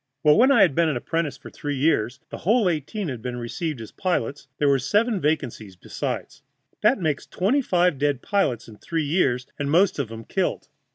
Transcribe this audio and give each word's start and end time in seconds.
Well, 0.23 0.35
when 0.35 0.51
I 0.51 0.63
had 0.63 0.73
been 0.73 0.89
an 0.89 0.97
apprentice 0.97 1.37
for 1.37 1.51
three 1.51 1.75
years 1.75 2.19
the 2.31 2.39
whole 2.39 2.67
eighteen 2.67 3.07
had 3.07 3.21
been 3.21 3.37
received 3.37 3.79
as 3.81 3.91
pilots, 3.91 4.45
and 4.45 4.53
there 4.57 4.67
were 4.67 4.79
seven 4.79 5.21
vacancies 5.21 5.75
besides. 5.75 6.41
That 6.81 6.97
makes 6.99 7.27
twenty 7.27 7.61
five 7.61 7.99
dead 7.99 8.23
pilots 8.23 8.67
in 8.67 8.77
three 8.79 9.05
years, 9.05 9.45
and 9.59 9.69
most 9.69 9.99
of 9.99 10.11
'em 10.11 10.23
killed. 10.23 10.69